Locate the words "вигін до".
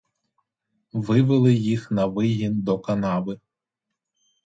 2.05-2.79